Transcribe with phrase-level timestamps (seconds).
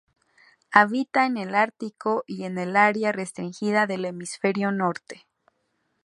[0.71, 5.27] Habita en el ártico y en un área restringida del hemisferio norte.